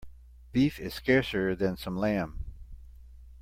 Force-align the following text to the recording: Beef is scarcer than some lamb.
Beef 0.51 0.79
is 0.79 0.95
scarcer 0.95 1.55
than 1.55 1.77
some 1.77 1.95
lamb. 1.95 2.43